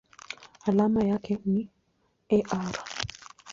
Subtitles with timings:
[0.67, 1.69] Alama yake ni
[2.49, 2.83] Ar.